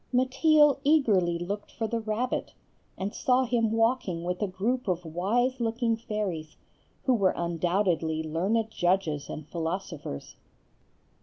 Mateel 0.11 0.79
eagerly 0.83 1.37
looked 1.37 1.69
for 1.71 1.85
the 1.85 1.99
rabbit, 1.99 2.55
and 2.97 3.13
saw 3.13 3.43
him 3.45 3.71
walking 3.71 4.23
with 4.23 4.41
a 4.41 4.47
group 4.47 4.87
of 4.87 5.05
wise 5.05 5.59
looking 5.59 5.95
fairies, 5.95 6.57
who 7.03 7.13
were 7.13 7.35
undoubtedly 7.35 8.23
learned 8.23 8.71
judges 8.71 9.29
and 9.29 9.47
philosophers. 9.47 10.37